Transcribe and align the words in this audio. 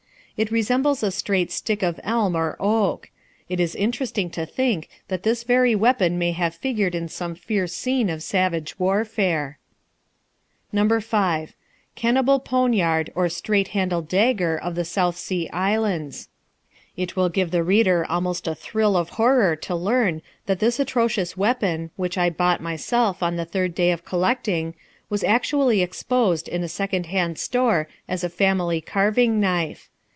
It 0.37 0.49
resembles 0.49 1.03
a 1.03 1.11
straight 1.11 1.51
stick 1.51 1.83
of 1.83 1.99
elm 2.03 2.35
or 2.35 2.57
oak. 2.59 3.11
It 3.47 3.59
is 3.59 3.75
interesting 3.75 4.31
to 4.31 4.43
think 4.43 4.89
that 5.07 5.21
this 5.21 5.43
very 5.43 5.75
weapon 5.75 6.17
may 6.17 6.31
have 6.31 6.55
figured 6.55 6.95
in 6.95 7.09
some 7.09 7.35
fierce 7.35 7.73
scene 7.75 8.09
of 8.09 8.23
savage 8.23 8.79
warfare. 8.79 9.59
No. 10.73 10.99
5. 10.99 11.53
Cannibal 11.93 12.39
poniard 12.39 13.11
or 13.13 13.29
straight 13.29 13.67
handled 13.77 14.09
dagger 14.09 14.57
of 14.57 14.73
the 14.73 14.83
South 14.83 15.15
Sea 15.15 15.47
Islands. 15.53 16.27
It 16.97 17.15
will 17.15 17.29
give 17.29 17.51
the 17.51 17.63
reader 17.63 18.03
almost 18.09 18.47
a 18.47 18.55
thrill 18.55 18.97
of 18.97 19.09
horror 19.09 19.55
to 19.57 19.75
learn 19.75 20.23
that 20.47 20.57
this 20.59 20.79
atrocious 20.79 21.37
weapon, 21.37 21.91
which 21.97 22.17
I 22.17 22.31
bought 22.31 22.61
myself 22.61 23.21
on 23.21 23.35
the 23.35 23.45
third 23.45 23.75
day 23.75 23.91
of 23.91 24.05
collecting, 24.05 24.73
was 25.07 25.23
actually 25.23 25.83
exposed 25.83 26.47
in 26.47 26.63
a 26.63 26.67
second 26.67 27.05
hand 27.05 27.37
store 27.37 27.87
as 28.07 28.23
a 28.23 28.27
family 28.27 28.81
carving 28.81 29.39
knife. 29.39 29.89